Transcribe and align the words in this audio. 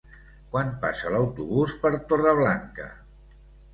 Quan 0.53 0.71
passa 0.85 1.11
l'autobús 1.15 1.75
per 1.85 1.91
Torreblanca? 2.13 2.89